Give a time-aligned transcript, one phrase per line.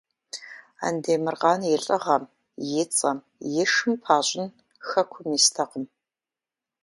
[0.87, 2.23] Андемыркъан и лӀыгъэм
[2.81, 3.17] и цӀэм
[3.61, 4.47] и шым пащӀын
[4.87, 5.85] хэкум истэкъым.